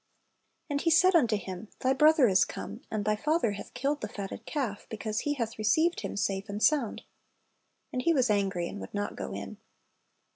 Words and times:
And 0.67 0.81
he 0.81 0.89
said 0.89 1.13
unto 1.15 1.37
him, 1.37 1.67
Thy 1.81 1.93
brother 1.93 2.27
is 2.27 2.43
come; 2.43 2.81
and 2.89 3.05
thy 3.05 3.15
father 3.15 3.51
hath 3.51 3.75
killed 3.75 4.01
the 4.01 4.07
fatted 4.07 4.47
calf, 4.47 4.87
because 4.89 5.19
he 5.19 5.35
hath 5.35 5.59
received 5.59 5.99
him 5.99 6.17
safe 6.17 6.49
and 6.49 6.59
sound. 6.63 7.03
And 7.93 8.01
he 8.01 8.11
was 8.11 8.31
angry, 8.31 8.67
and 8.67 8.79
would 8.81 8.95
not 8.95 9.15
go 9.15 9.31
in." 9.31 9.57